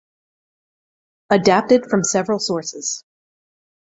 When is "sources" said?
2.39-3.03